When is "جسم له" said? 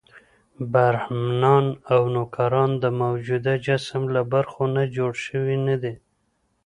3.65-4.21